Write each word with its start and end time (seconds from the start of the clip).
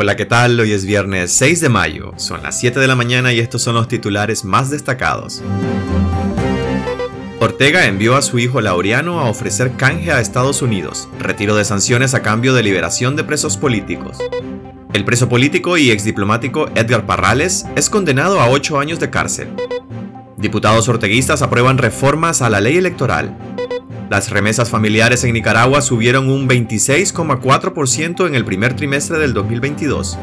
Hola, 0.00 0.14
¿qué 0.14 0.26
tal? 0.26 0.60
Hoy 0.60 0.70
es 0.70 0.84
viernes 0.84 1.32
6 1.32 1.60
de 1.60 1.68
mayo, 1.68 2.12
son 2.18 2.44
las 2.44 2.60
7 2.60 2.78
de 2.78 2.86
la 2.86 2.94
mañana 2.94 3.32
y 3.32 3.40
estos 3.40 3.62
son 3.62 3.74
los 3.74 3.88
titulares 3.88 4.44
más 4.44 4.70
destacados. 4.70 5.42
Ortega 7.40 7.84
envió 7.86 8.14
a 8.14 8.22
su 8.22 8.38
hijo 8.38 8.60
Laureano 8.60 9.18
a 9.18 9.28
ofrecer 9.28 9.72
canje 9.76 10.12
a 10.12 10.20
Estados 10.20 10.62
Unidos, 10.62 11.08
retiro 11.18 11.56
de 11.56 11.64
sanciones 11.64 12.14
a 12.14 12.22
cambio 12.22 12.54
de 12.54 12.62
liberación 12.62 13.16
de 13.16 13.24
presos 13.24 13.56
políticos. 13.56 14.18
El 14.92 15.04
preso 15.04 15.28
político 15.28 15.76
y 15.76 15.90
exdiplomático 15.90 16.68
Edgar 16.76 17.04
Parrales 17.04 17.66
es 17.74 17.90
condenado 17.90 18.40
a 18.40 18.48
8 18.50 18.78
años 18.78 19.00
de 19.00 19.10
cárcel. 19.10 19.48
Diputados 20.36 20.88
orteguistas 20.88 21.42
aprueban 21.42 21.76
reformas 21.76 22.40
a 22.40 22.48
la 22.50 22.60
ley 22.60 22.76
electoral. 22.76 23.36
Las 24.10 24.30
remesas 24.30 24.70
familiares 24.70 25.22
en 25.24 25.34
Nicaragua 25.34 25.82
subieron 25.82 26.30
un 26.30 26.48
26,4% 26.48 28.26
en 28.26 28.34
el 28.34 28.44
primer 28.44 28.74
trimestre 28.74 29.18
del 29.18 29.34
2022. 29.34 30.18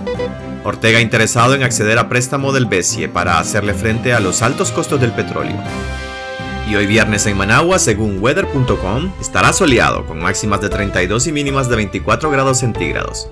Ortega 0.63 1.01
interesado 1.01 1.53
en 1.53 1.61
acceder 1.61 1.99
a 1.99 2.09
préstamo 2.09 2.51
del 2.51 2.65
BESIE 2.65 3.07
para 3.09 3.37
hacerle 3.37 3.75
frente 3.75 4.13
a 4.13 4.19
los 4.19 4.41
altos 4.41 4.71
costos 4.71 4.99
del 4.99 5.11
petróleo. 5.11 5.55
Y 6.67 6.73
hoy 6.73 6.87
viernes 6.87 7.27
en 7.27 7.37
Managua, 7.37 7.77
según 7.77 8.17
weather.com, 8.19 9.11
estará 9.21 9.53
soleado 9.53 10.07
con 10.07 10.17
máximas 10.17 10.61
de 10.61 10.69
32 10.69 11.27
y 11.27 11.31
mínimas 11.31 11.69
de 11.69 11.75
24 11.75 12.31
grados 12.31 12.57
centígrados. 12.57 13.29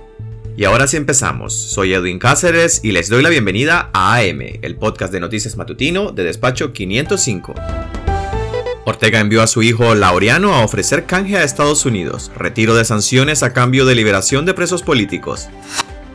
Y 0.56 0.66
ahora 0.66 0.86
sí 0.86 0.98
empezamos. 0.98 1.56
Soy 1.56 1.95
Edwin 1.95 2.20
Cáceres 2.20 2.81
y 2.84 2.92
les 2.92 3.09
doy 3.09 3.23
la 3.23 3.30
bienvenida 3.30 3.90
a 3.92 4.17
AM, 4.17 4.42
el 4.62 4.76
podcast 4.76 5.12
de 5.12 5.20
noticias 5.20 5.58
matutino 5.58 6.12
de 6.12 6.26
despacho 6.26 6.73
505. 6.73 7.56
Ortega 8.86 9.20
envió 9.20 9.42
a 9.42 9.48
su 9.48 9.64
hijo 9.64 9.96
Laureano 9.96 10.54
a 10.54 10.64
ofrecer 10.64 11.05
canje 11.05 11.38
a 11.38 11.44
Estados 11.44 11.86
Unidos, 11.86 12.32
retiro 12.36 12.76
de 12.76 12.84
sanciones 12.84 13.42
a 13.42 13.54
cambio 13.54 13.86
de 13.86 13.96
liberación 13.96 14.46
de 14.46 14.54
presos 14.54 14.84
políticos. 14.84 15.48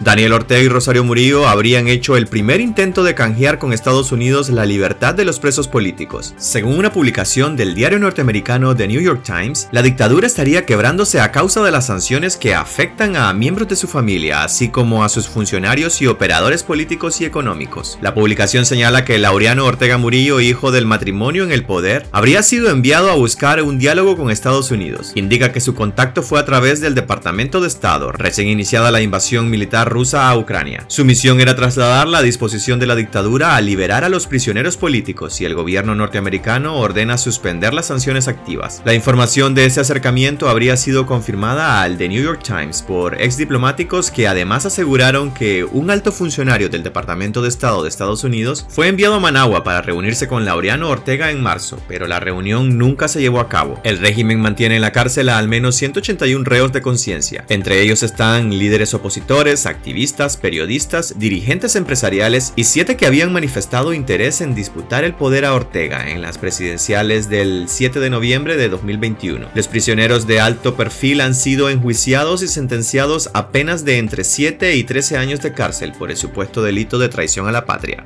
Daniel 0.01 0.33
Ortega 0.33 0.63
y 0.63 0.69
Rosario 0.69 1.03
Murillo 1.03 1.49
habrían 1.49 1.89
hecho 1.89 2.17
el 2.17 2.29
primer 2.29 2.61
intento 2.61 3.03
de 3.03 3.17
canjear 3.17 3.59
con 3.59 3.73
Estados 3.73 4.13
Unidos 4.13 4.49
la 4.49 4.65
libertad 4.65 5.15
de 5.15 5.25
los 5.25 5.41
presos 5.41 5.67
políticos. 5.67 6.35
Según 6.39 6.79
una 6.79 6.93
publicación 6.93 7.57
del 7.57 7.75
diario 7.75 7.99
norteamericano 7.99 8.77
The 8.77 8.87
New 8.87 9.01
York 9.01 9.23
Times, 9.25 9.69
la 9.73 9.83
dictadura 9.83 10.29
estaría 10.29 10.65
quebrándose 10.65 11.21
a 11.21 11.33
causa 11.33 11.63
de 11.65 11.73
las 11.73 11.87
sanciones 11.87 12.37
que 12.37 12.55
afectan 12.55 13.17
a 13.17 13.33
miembros 13.33 13.69
de 13.69 13.77
su 13.77 13.89
familia, 13.89 14.45
así 14.45 14.69
como 14.69 15.03
a 15.03 15.09
sus 15.09 15.29
funcionarios 15.29 16.01
y 16.01 16.07
operadores 16.07 16.63
políticos 16.63 17.21
y 17.21 17.25
económicos. 17.25 17.99
La 18.01 18.15
publicación 18.15 18.67
señala 18.67 19.05
que 19.05 19.19
Laureano 19.19 19.65
Ortega 19.65 19.99
Murillo, 19.99 20.41
hijo 20.41 20.71
del 20.71 20.87
matrimonio 20.87 21.43
en 21.43 21.51
el 21.51 21.65
poder, 21.65 22.07
habría 22.13 22.45
sido 22.45 22.71
enviado 22.71 23.11
a 23.11 23.15
buscar 23.15 23.63
un 23.63 23.79
diálogo 23.79 24.17
con 24.17 24.31
Estados 24.31 24.71
Unidos. 24.71 25.13
Indica 25.17 25.51
que 25.51 25.61
su 25.61 25.75
contacto 25.75 26.23
fue 26.23 26.39
a 26.39 26.45
través 26.45 26.81
del 26.81 26.95
Departamento 26.95 27.61
de 27.61 27.67
Estado, 27.67 28.13
recién 28.13 28.49
iniciada 28.49 28.93
la 28.93 29.01
invasión 29.01 29.51
militar 29.51 29.88
rusa 29.89 30.29
a 30.29 30.37
Ucrania. 30.37 30.85
Su 30.89 31.05
misión 31.05 31.41
era 31.41 31.57
trasladar 31.57 32.09
la 32.09 32.23
disposición 32.23 32.79
de 32.79 32.87
la 32.87 32.97
dictadura 32.97 33.57
a 33.57 33.61
liberar 33.61 34.05
a 34.05 34.09
los 34.09 34.27
prisioneros 34.27 34.77
políticos 34.77 35.41
y 35.41 35.45
el 35.45 35.55
gobierno 35.55 35.95
norteamericano 35.95 36.77
ordena 36.77 37.19
suspender 37.19 37.75
las 37.75 37.87
sanciones 37.87 38.29
activas. 38.29 38.83
La 38.85 38.95
información 38.95 39.55
de 39.55 39.67
ese 39.67 39.81
acercamiento 39.81 40.49
habría 40.49 40.77
sido 40.77 41.07
confirmada 41.07 41.83
al 41.83 41.99
The 41.99 42.09
New 42.09 42.23
York 42.23 42.43
Times 42.43 42.83
por 42.83 43.21
ex 43.21 43.37
diplomáticos 43.37 44.11
que 44.11 44.29
además 44.29 44.67
aseguraron 44.67 45.33
que 45.33 45.65
un 45.65 45.91
alto 45.91 46.13
funcionario 46.13 46.69
del 46.69 46.83
Departamento 46.83 47.43
de 47.43 47.49
Estado 47.49 47.83
de 47.83 47.89
Estados 47.89 48.25
Unidos 48.25 48.67
fue 48.69 48.89
enviado 48.89 49.15
a 49.15 49.21
Managua 49.21 49.65
para 49.65 49.83
reunirse 49.83 50.29
con 50.29 50.45
Laureano 50.45 50.89
Ortega 50.89 51.31
en 51.31 51.43
marzo, 51.43 51.79
pero 51.89 52.07
la 52.07 52.21
reunión 52.21 52.79
nunca 52.79 53.09
se 53.09 53.21
llevó 53.21 53.41
a 53.41 53.49
cabo. 53.49 53.81
El 53.85 53.99
régimen 53.99 54.41
mantiene 54.41 54.77
en 54.77 54.83
la 54.83 54.93
cárcel 54.93 55.29
a 55.29 55.39
al 55.39 55.49
menos 55.49 55.77
181 55.77 56.45
reos 56.45 56.73
de 56.73 56.83
conciencia. 56.83 57.45
Entre 57.49 57.81
ellos 57.81 58.03
están 58.03 58.51
líderes 58.51 58.95
opositores, 58.95 59.67
activistas, 59.79 60.37
periodistas, 60.37 61.15
dirigentes 61.19 61.77
empresariales 61.77 62.53
y 62.57 62.65
siete 62.65 62.97
que 62.97 63.07
habían 63.07 63.33
manifestado 63.33 63.95
interés 63.95 64.41
en 64.41 64.57
disputar 64.57 65.05
el 65.05 65.15
poder 65.15 65.45
a 65.45 65.55
Ortega 65.55 66.11
en 66.11 66.21
las 66.21 66.37
presidenciales 66.37 67.31
del 67.31 67.67
7 67.69 68.01
de 68.01 68.11
noviembre 68.11 68.57
de 68.57 68.69
2021. 68.69 69.49
Los 69.55 69.69
prisioneros 69.69 70.27
de 70.27 70.41
alto 70.41 70.75
perfil 70.75 71.21
han 71.21 71.35
sido 71.35 71.71
enjuiciados 71.71 72.43
y 72.43 72.49
sentenciados 72.49 73.31
a 73.35 73.51
penas 73.51 73.85
de 73.85 73.99
entre 73.99 74.25
7 74.25 74.75
y 74.75 74.83
13 74.83 75.17
años 75.17 75.41
de 75.41 75.53
cárcel 75.53 75.93
por 75.93 76.11
el 76.11 76.17
supuesto 76.17 76.61
delito 76.61 76.99
de 76.99 77.09
traición 77.09 77.47
a 77.47 77.53
la 77.53 77.65
patria. 77.65 78.03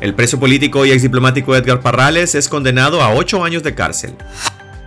El 0.00 0.14
preso 0.14 0.40
político 0.40 0.86
y 0.86 0.92
exdiplomático 0.92 1.54
Edgar 1.54 1.80
Parrales 1.80 2.34
es 2.34 2.48
condenado 2.48 3.02
a 3.02 3.14
8 3.14 3.44
años 3.44 3.62
de 3.62 3.74
cárcel. 3.74 4.14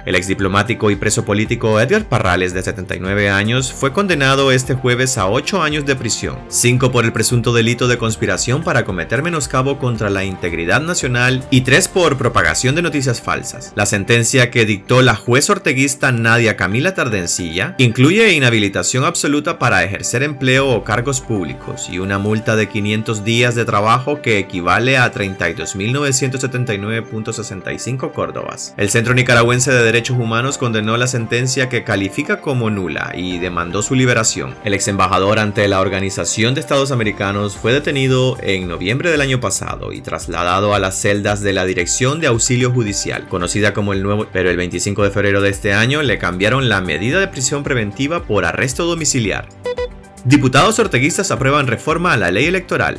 El 0.06 0.16
exdiplomático 0.16 0.90
y 0.90 0.96
preso 0.96 1.26
político 1.26 1.80
Edgar 1.80 2.06
Parrales, 2.06 2.54
de 2.54 2.64
79 2.64 3.30
años, 3.30 3.72
fue 3.72 3.94
condenado 3.94 4.52
este 4.52 4.74
jueves 4.74 5.18
a 5.18 5.28
8 5.28 5.62
años 5.62 5.86
de 5.86 5.96
prisión, 5.96 6.40
5 6.48 6.92
por 6.92 7.06
el 7.06 7.14
presunto 7.14 7.54
delito 7.54 7.88
de 7.88 8.00
conspiración 8.00 8.64
para 8.64 8.84
cometer 8.84 9.22
menoscabo 9.22 9.78
contra 9.78 10.10
la 10.10 10.24
integridad 10.24 10.82
nacional 10.82 11.46
y 11.52 11.62
3 11.62 11.88
por 11.90 12.18
propagación 12.18 12.74
de 12.74 12.82
noticias 12.82 13.22
falsas. 13.22 13.74
La 13.76 13.86
sentencia 13.86 14.50
que 14.50 14.66
dictó 14.66 15.04
la 15.04 15.16
juez 15.16 15.50
orteguista 15.50 16.12
Nadia 16.12 16.58
Camila 16.58 16.94
Tardencilla 16.94 17.76
incluye 17.78 18.34
inhabilitación 18.34 19.06
absoluta 19.06 19.60
para 19.60 19.84
ejercer 19.84 20.24
empleo 20.24 20.70
o 20.70 20.84
cargos 20.84 21.22
públicos 21.22 21.90
y 21.92 22.00
una 22.00 22.18
multa 22.18 22.56
de 22.56 22.70
500 22.70 23.24
días 23.24 23.54
de 23.56 23.66
trabajo 23.66 24.22
que 24.22 24.40
equivale 24.40 24.98
a 24.98 25.12
32.979.65 25.12 28.12
córdobas. 28.12 28.74
El 28.78 28.90
Centro 28.90 29.14
Nicaragüense 29.14 29.72
de 29.72 29.91
Derechos 29.92 30.18
Humanos 30.18 30.58
condenó 30.58 30.96
la 30.96 31.06
sentencia 31.06 31.68
que 31.68 31.84
califica 31.84 32.40
como 32.40 32.70
nula 32.70 33.12
y 33.14 33.40
demandó 33.40 33.82
su 33.82 33.94
liberación. 33.94 34.56
El 34.64 34.74
ex 34.74 34.88
embajador 34.88 35.38
ante 35.38 35.68
la 35.68 35.82
Organización 35.82 36.54
de 36.54 36.62
Estados 36.62 36.92
Americanos 36.92 37.58
fue 37.58 37.74
detenido 37.74 38.38
en 38.42 38.70
noviembre 38.70 39.12
del 39.12 39.20
año 39.20 39.42
pasado 39.42 39.92
y 39.92 40.00
trasladado 40.00 40.74
a 40.74 40.80
las 40.80 40.96
celdas 40.96 41.42
de 41.42 41.52
la 41.52 41.66
Dirección 41.66 42.22
de 42.22 42.28
Auxilio 42.28 42.72
Judicial, 42.72 43.28
conocida 43.28 43.74
como 43.74 43.92
el 43.92 44.02
nuevo, 44.02 44.28
pero 44.32 44.50
el 44.50 44.56
25 44.56 45.04
de 45.04 45.12
febrero 45.12 45.42
de 45.42 45.50
este 45.50 45.74
año 45.74 46.02
le 46.04 46.18
cambiaron 46.18 46.70
la 46.70 46.80
medida 46.80 47.20
de 47.20 47.28
prisión 47.28 47.62
preventiva 47.62 48.24
por 48.24 48.46
arresto 48.46 48.86
domiciliar. 48.86 49.50
Diputados 50.24 50.80
orteguistas 50.80 51.32
aprueban 51.32 51.68
reforma 51.68 52.14
a 52.14 52.18
la 52.18 52.32
ley 52.32 52.46
electoral. 52.46 52.98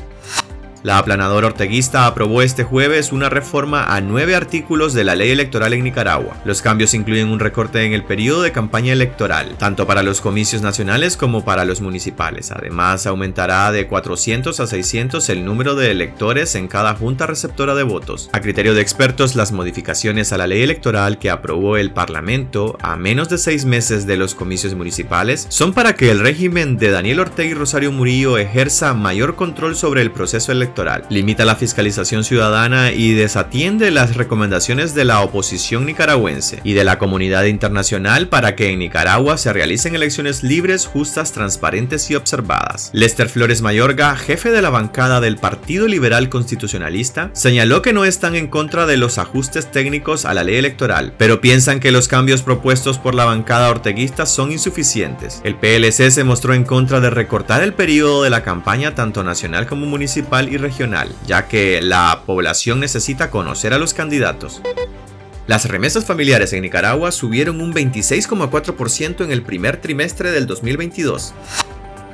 La 0.83 0.99
aplanadora 0.99 1.47
orteguista 1.47 2.09
aprobó 2.09 2.43
este 2.43 2.65
jueves 2.65 3.13
una 3.13 3.29
reforma 3.29 3.85
a 3.85 4.01
nueve 4.01 4.35
artículos 4.35 4.95
de 4.95 5.05
la 5.05 5.15
ley 5.15 5.31
electoral 5.31 5.75
en 5.75 5.85
Nicaragua. 5.85 6.37
Los 6.45 6.61
cambios 6.61 6.93
incluyen 6.93 7.29
un 7.29 7.39
recorte 7.39 7.85
en 7.85 7.93
el 7.93 8.03
periodo 8.03 8.43
de 8.43 8.51
campaña 8.51 8.93
electoral, 8.93 9.55
tanto 9.59 9.87
para 9.87 10.03
los 10.03 10.21
comicios 10.21 10.61
nacionales 10.61 11.17
como 11.17 11.45
para 11.45 11.65
los 11.65 11.81
municipales. 11.81 12.51
Además, 12.51 13.07
aumentará 13.07 13.71
de 13.71 13.87
400 13.87 14.59
a 14.59 14.67
600 14.67 15.29
el 15.29 15.45
número 15.45 15.77
de 15.77 15.93
electores 15.93 16.57
en 16.57 16.67
cada 16.67 16.97
junta 16.97 17.29
receptora 17.29 17.77
de 17.77 17.85
votos. 17.85 18.29
A 18.33 18.41
criterio 18.41 18.75
de 18.75 18.83
expertos, 18.83 19.37
las 19.37 19.53
modificaciones 19.53 20.33
a 20.33 20.37
la 20.37 20.49
ley 20.49 20.63
electoral 20.63 21.21
que 21.21 21.31
aprobó 21.31 21.77
el 21.77 21.93
Parlamento 21.93 22.77
a 22.83 22.97
menos 22.97 23.29
de 23.29 23.39
seis 23.39 23.67
meses 23.67 24.05
de 24.05 24.17
los 24.17 24.35
comicios 24.35 24.75
municipales 24.75 25.47
son 25.49 25.75
para 25.75 25.95
que 25.95 26.11
el 26.11 26.19
régimen 26.19 26.77
de 26.77 26.91
Daniel 26.91 27.21
Ortega 27.21 27.51
y 27.51 27.55
Rosario 27.55 27.93
Murillo 27.93 28.37
ejerza 28.37 28.95
mayor 28.95 29.37
control 29.37 29.77
sobre 29.77 30.03
el 30.03 30.11
proceso 30.11 30.51
electoral 30.51 30.72
limita 31.11 31.45
la 31.45 31.57
fiscalización 31.57 32.25
ciudadana 32.25 32.93
y 32.93 33.13
desatiende 33.13 33.91
las 33.91 34.17
recomendaciones 34.17 34.95
de 34.95 35.05
la 35.05 35.21
oposición 35.21 35.87
nicaragüense 35.87 36.61
y 36.65 36.73
de 36.73 36.85
la 36.85 36.99
comunidad 36.99 37.45
internacional 37.45 38.29
para 38.29 38.57
que 38.57 38.71
en 38.71 38.79
Nicaragua 38.79 39.37
se 39.39 39.53
realicen 39.53 39.95
elecciones 39.95 40.43
libres, 40.43 40.87
justas, 40.87 41.33
transparentes 41.33 42.11
y 42.11 42.15
observadas. 42.15 42.91
Lester 42.93 43.29
Flores 43.29 43.63
Mayorga, 43.63 44.17
jefe 44.17 44.51
de 44.51 44.63
la 44.63 44.71
bancada 44.71 45.21
del 45.21 45.37
Partido 45.37 45.87
Liberal 45.89 46.29
Constitucionalista, 46.29 47.31
señaló 47.33 47.83
que 47.83 47.93
no 47.93 48.05
están 48.05 48.35
en 48.35 48.49
contra 48.49 48.87
de 48.87 48.97
los 48.97 49.19
ajustes 49.19 49.71
técnicos 49.71 50.25
a 50.25 50.35
la 50.35 50.45
ley 50.45 50.57
electoral, 50.57 51.15
pero 51.19 51.41
piensan 51.41 51.81
que 51.81 51.93
los 51.93 52.09
cambios 52.09 52.43
propuestos 52.43 52.99
por 52.99 53.15
la 53.15 53.25
bancada 53.25 53.71
orteguista 53.71 54.27
son 54.27 54.53
insuficientes. 54.53 55.41
El 55.45 55.57
PLC 55.57 56.11
se 56.11 56.25
mostró 56.25 56.55
en 56.55 56.65
contra 56.65 57.01
de 57.01 57.11
recortar 57.11 57.63
el 57.63 57.75
periodo 57.75 58.23
de 58.23 58.31
la 58.31 58.43
campaña 58.43 58.95
tanto 58.95 59.23
nacional 59.23 59.67
como 59.67 59.87
municipal 59.87 60.53
y 60.53 60.57
regional, 60.63 61.15
ya 61.27 61.49
que 61.49 61.83
la 61.83 62.23
población 62.25 62.81
necesita 62.81 63.31
conocer 63.31 63.75
a 63.75 63.79
los 63.79 63.93
candidatos. 63.93 64.63
Las 65.47 65.69
remesas 65.69 66.05
familiares 66.05 66.53
en 66.53 66.63
Nicaragua 66.63 67.11
subieron 67.13 67.61
un 67.61 67.75
26,4% 67.75 69.25
en 69.25 69.33
el 69.33 69.43
primer 69.43 69.79
trimestre 69.79 70.31
del 70.31 70.47
2022. 70.47 71.35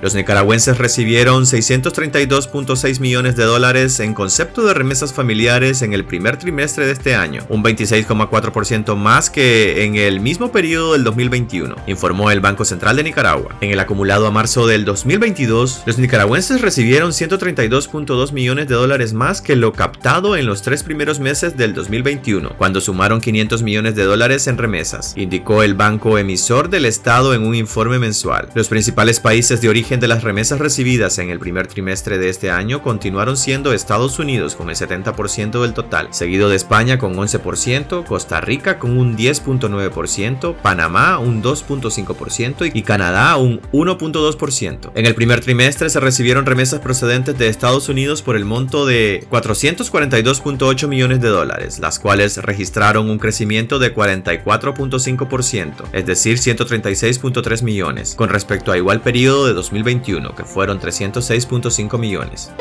Los 0.00 0.14
nicaragüenses 0.14 0.78
recibieron 0.78 1.42
632.6 1.42 3.00
millones 3.00 3.34
de 3.34 3.42
dólares 3.42 3.98
en 3.98 4.14
concepto 4.14 4.64
de 4.64 4.72
remesas 4.72 5.12
familiares 5.12 5.82
en 5.82 5.92
el 5.92 6.04
primer 6.04 6.36
trimestre 6.36 6.86
de 6.86 6.92
este 6.92 7.16
año, 7.16 7.44
un 7.48 7.64
26,4% 7.64 8.94
más 8.94 9.28
que 9.28 9.84
en 9.84 9.96
el 9.96 10.20
mismo 10.20 10.52
periodo 10.52 10.92
del 10.92 11.02
2021, 11.02 11.74
informó 11.88 12.30
el 12.30 12.38
Banco 12.38 12.64
Central 12.64 12.94
de 12.94 13.02
Nicaragua. 13.02 13.56
En 13.60 13.70
el 13.70 13.80
acumulado 13.80 14.28
a 14.28 14.30
marzo 14.30 14.68
del 14.68 14.84
2022, 14.84 15.82
los 15.84 15.98
nicaragüenses 15.98 16.60
recibieron 16.60 17.10
132.2 17.10 18.32
millones 18.32 18.68
de 18.68 18.76
dólares 18.76 19.14
más 19.14 19.42
que 19.42 19.56
lo 19.56 19.72
captado 19.72 20.36
en 20.36 20.46
los 20.46 20.62
tres 20.62 20.84
primeros 20.84 21.18
meses 21.18 21.56
del 21.56 21.74
2021, 21.74 22.50
cuando 22.56 22.80
sumaron 22.80 23.20
500 23.20 23.64
millones 23.64 23.96
de 23.96 24.04
dólares 24.04 24.46
en 24.46 24.58
remesas, 24.58 25.14
indicó 25.16 25.64
el 25.64 25.74
banco 25.74 26.18
emisor 26.18 26.70
del 26.70 26.84
Estado 26.84 27.34
en 27.34 27.42
un 27.42 27.56
informe 27.56 27.98
mensual. 27.98 28.48
Los 28.54 28.68
principales 28.68 29.18
países 29.18 29.60
de 29.60 29.68
origen 29.68 29.87
origen 29.88 30.00
de 30.00 30.08
las 30.08 30.22
remesas 30.22 30.58
recibidas 30.58 31.18
en 31.18 31.30
el 31.30 31.38
primer 31.38 31.66
trimestre 31.66 32.18
de 32.18 32.28
este 32.28 32.50
año 32.50 32.82
continuaron 32.82 33.38
siendo 33.38 33.72
Estados 33.72 34.18
Unidos 34.18 34.54
con 34.54 34.68
el 34.68 34.76
70% 34.76 35.62
del 35.62 35.72
total, 35.72 36.08
seguido 36.10 36.50
de 36.50 36.56
España 36.56 36.98
con 36.98 37.14
11%, 37.14 38.04
Costa 38.04 38.42
Rica 38.42 38.78
con 38.78 38.98
un 38.98 39.16
10.9%, 39.16 40.56
Panamá 40.56 41.18
un 41.18 41.42
2.5% 41.42 42.70
y 42.74 42.82
Canadá 42.82 43.34
un 43.38 43.62
1.2%. 43.72 44.90
En 44.94 45.06
el 45.06 45.14
primer 45.14 45.40
trimestre 45.40 45.88
se 45.88 46.00
recibieron 46.00 46.44
remesas 46.44 46.80
procedentes 46.80 47.38
de 47.38 47.48
Estados 47.48 47.88
Unidos 47.88 48.20
por 48.20 48.36
el 48.36 48.44
monto 48.44 48.84
de 48.84 49.26
442.8 49.30 50.86
millones 50.86 51.22
de 51.22 51.28
dólares, 51.28 51.78
las 51.78 51.98
cuales 51.98 52.36
registraron 52.36 53.08
un 53.08 53.18
crecimiento 53.18 53.78
de 53.78 53.94
44.5%, 53.94 55.72
es 55.94 56.04
decir, 56.04 56.36
136.3 56.36 57.62
millones, 57.62 58.14
con 58.16 58.28
respecto 58.28 58.70
a 58.70 58.76
igual 58.76 59.00
periodo 59.00 59.46
de 59.46 59.54
2021, 59.82 60.34
que 60.34 60.44
fueron 60.44 60.80
306.5 60.80 61.98
millones. 61.98 62.52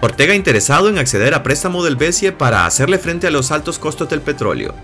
Ortega 0.00 0.34
interesado 0.34 0.88
en 0.88 0.98
acceder 0.98 1.34
a 1.34 1.42
préstamo 1.42 1.82
del 1.82 1.96
BESIE 1.96 2.32
para 2.32 2.66
hacerle 2.66 2.98
frente 2.98 3.26
a 3.26 3.30
los 3.30 3.50
altos 3.50 3.78
costos 3.78 4.08
del 4.08 4.20
petróleo. 4.20 4.74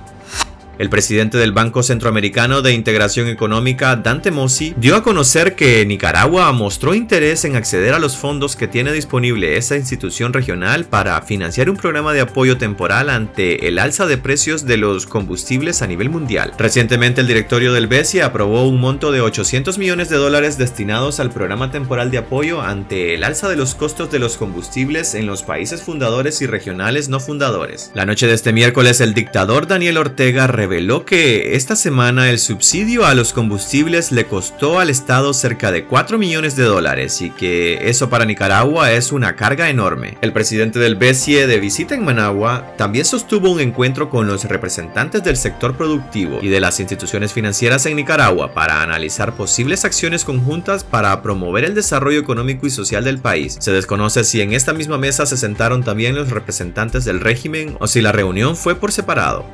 El 0.78 0.88
presidente 0.88 1.36
del 1.36 1.52
Banco 1.52 1.82
Centroamericano 1.82 2.62
de 2.62 2.72
Integración 2.72 3.28
Económica, 3.28 3.94
Dante 3.96 4.30
Mossi, 4.30 4.74
dio 4.78 4.96
a 4.96 5.02
conocer 5.02 5.54
que 5.54 5.84
Nicaragua 5.84 6.50
mostró 6.52 6.94
interés 6.94 7.44
en 7.44 7.56
acceder 7.56 7.92
a 7.92 7.98
los 7.98 8.16
fondos 8.16 8.56
que 8.56 8.68
tiene 8.68 8.92
disponible 8.92 9.58
esa 9.58 9.76
institución 9.76 10.32
regional 10.32 10.86
para 10.86 11.20
financiar 11.22 11.68
un 11.68 11.76
programa 11.76 12.14
de 12.14 12.22
apoyo 12.22 12.56
temporal 12.56 13.10
ante 13.10 13.68
el 13.68 13.78
alza 13.78 14.06
de 14.06 14.16
precios 14.16 14.64
de 14.64 14.78
los 14.78 15.06
combustibles 15.06 15.82
a 15.82 15.86
nivel 15.86 16.08
mundial. 16.08 16.52
Recientemente 16.56 17.20
el 17.20 17.26
directorio 17.26 17.72
del 17.72 17.86
BESI 17.86 18.20
aprobó 18.20 18.66
un 18.66 18.80
monto 18.80 19.12
de 19.12 19.20
800 19.20 19.76
millones 19.78 20.08
de 20.08 20.16
dólares 20.16 20.56
destinados 20.56 21.20
al 21.20 21.30
programa 21.30 21.70
temporal 21.70 22.10
de 22.10 22.18
apoyo 22.18 22.62
ante 22.62 23.14
el 23.14 23.24
alza 23.24 23.48
de 23.48 23.56
los 23.56 23.74
costos 23.74 24.10
de 24.10 24.18
los 24.18 24.38
combustibles 24.38 25.14
en 25.14 25.26
los 25.26 25.42
países 25.42 25.82
fundadores 25.82 26.40
y 26.40 26.46
regionales 26.46 27.10
no 27.10 27.20
fundadores. 27.20 27.90
La 27.94 28.06
noche 28.06 28.26
de 28.26 28.34
este 28.34 28.52
miércoles 28.52 29.00
el 29.02 29.12
dictador 29.12 29.66
Daniel 29.66 29.98
Ortega 29.98 30.46
reveló 30.62 31.04
que 31.04 31.56
esta 31.56 31.74
semana 31.74 32.30
el 32.30 32.38
subsidio 32.38 33.04
a 33.04 33.16
los 33.16 33.32
combustibles 33.32 34.12
le 34.12 34.26
costó 34.26 34.78
al 34.78 34.90
Estado 34.90 35.34
cerca 35.34 35.72
de 35.72 35.86
4 35.86 36.18
millones 36.18 36.54
de 36.54 36.62
dólares 36.62 37.20
y 37.20 37.30
que 37.30 37.88
eso 37.90 38.08
para 38.08 38.26
Nicaragua 38.26 38.92
es 38.92 39.10
una 39.10 39.34
carga 39.34 39.70
enorme. 39.70 40.18
El 40.20 40.32
presidente 40.32 40.78
del 40.78 40.94
BCE 40.94 41.48
de 41.48 41.58
visita 41.58 41.96
en 41.96 42.04
Managua 42.04 42.74
también 42.78 43.04
sostuvo 43.04 43.50
un 43.50 43.58
encuentro 43.58 44.08
con 44.08 44.28
los 44.28 44.44
representantes 44.44 45.24
del 45.24 45.36
sector 45.36 45.76
productivo 45.76 46.38
y 46.40 46.46
de 46.46 46.60
las 46.60 46.78
instituciones 46.78 47.32
financieras 47.32 47.84
en 47.86 47.96
Nicaragua 47.96 48.54
para 48.54 48.84
analizar 48.84 49.34
posibles 49.34 49.84
acciones 49.84 50.24
conjuntas 50.24 50.84
para 50.84 51.22
promover 51.22 51.64
el 51.64 51.74
desarrollo 51.74 52.20
económico 52.20 52.68
y 52.68 52.70
social 52.70 53.02
del 53.02 53.18
país. 53.18 53.56
Se 53.58 53.72
desconoce 53.72 54.22
si 54.22 54.40
en 54.40 54.52
esta 54.52 54.72
misma 54.72 54.96
mesa 54.96 55.26
se 55.26 55.36
sentaron 55.36 55.82
también 55.82 56.14
los 56.14 56.30
representantes 56.30 57.04
del 57.04 57.18
régimen 57.18 57.76
o 57.80 57.88
si 57.88 58.00
la 58.00 58.12
reunión 58.12 58.54
fue 58.54 58.76
por 58.76 58.92
separado. 58.92 59.44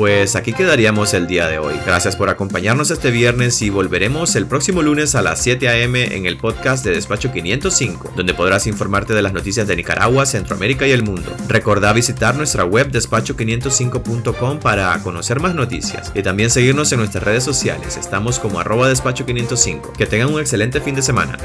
Pues 0.00 0.34
aquí 0.34 0.54
quedaríamos 0.54 1.12
el 1.12 1.26
día 1.26 1.46
de 1.46 1.58
hoy. 1.58 1.74
Gracias 1.84 2.16
por 2.16 2.30
acompañarnos 2.30 2.90
este 2.90 3.10
viernes 3.10 3.60
y 3.60 3.68
volveremos 3.68 4.34
el 4.34 4.46
próximo 4.46 4.80
lunes 4.80 5.14
a 5.14 5.20
las 5.20 5.42
7 5.42 5.68
a.m. 5.68 6.16
en 6.16 6.24
el 6.24 6.38
podcast 6.38 6.82
de 6.86 6.92
Despacho 6.92 7.30
505, 7.30 8.14
donde 8.16 8.32
podrás 8.32 8.66
informarte 8.66 9.12
de 9.12 9.20
las 9.20 9.34
noticias 9.34 9.66
de 9.68 9.76
Nicaragua, 9.76 10.24
Centroamérica 10.24 10.86
y 10.86 10.92
el 10.92 11.02
mundo. 11.02 11.36
Recordá 11.48 11.92
visitar 11.92 12.34
nuestra 12.34 12.64
web 12.64 12.90
despacho505.com 12.90 14.60
para 14.60 14.98
conocer 15.02 15.38
más 15.38 15.54
noticias 15.54 16.12
y 16.14 16.22
también 16.22 16.48
seguirnos 16.48 16.90
en 16.92 17.00
nuestras 17.00 17.22
redes 17.22 17.44
sociales. 17.44 17.98
Estamos 17.98 18.38
como 18.38 18.58
arroba 18.58 18.90
despacho505. 18.90 19.92
Que 19.98 20.06
tengan 20.06 20.32
un 20.32 20.40
excelente 20.40 20.80
fin 20.80 20.94
de 20.94 21.02
semana. 21.02 21.36